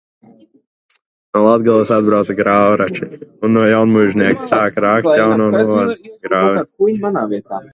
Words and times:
No 1.35 1.41
Latgales 1.47 1.91
atbrauca 1.97 2.35
grāvrači 2.39 3.05
un 3.49 3.53
no 3.57 3.67
Jaunmuižnieka 3.73 4.49
sāka 4.55 4.85
rakt 4.89 5.13
jauno 5.21 5.51
novadgrāvi. 5.61 6.69